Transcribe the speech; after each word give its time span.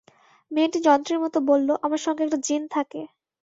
মেয়েটি 0.51 0.79
যন্ত্রের 0.87 1.19
মতো 1.23 1.37
বলল, 1.49 1.69
আমার 1.85 2.01
সঙ্গে 2.05 2.21
একটা 2.25 2.39
জিন 2.47 2.61
থাকে। 2.75 3.01